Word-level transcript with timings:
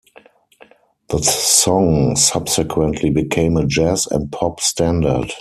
The 1.09 1.19
song 1.21 2.15
subsequently 2.15 3.11
became 3.11 3.55
a 3.55 3.67
jazz 3.67 4.07
and 4.07 4.31
pop 4.31 4.59
standard. 4.59 5.31